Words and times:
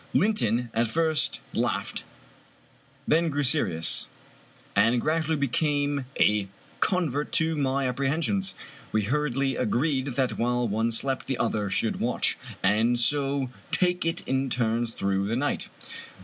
Linton 0.15 0.71
at 0.73 0.87
first 0.87 1.41
laughed, 1.53 2.03
then 3.07 3.29
grew 3.29 3.43
serious, 3.43 4.09
and 4.75 4.99
gradually 4.99 5.35
became 5.37 6.05
a 6.19 6.47
con 6.79 7.07
vert 7.07 7.31
to 7.33 7.55
my 7.55 7.87
apprehensions. 7.87 8.55
We 8.91 9.03
hurriedly 9.03 9.55
agreed 9.55 10.07
that 10.15 10.39
while 10.39 10.67
one 10.67 10.91
slept 10.91 11.27
the 11.27 11.37
other 11.37 11.69
should 11.69 11.99
watch, 11.99 12.35
and 12.63 12.97
so 12.97 13.49
take 13.69 14.03
it 14.03 14.27
in 14.27 14.49
turns 14.49 14.93
through 14.95 15.27
the 15.27 15.35
night. 15.35 15.69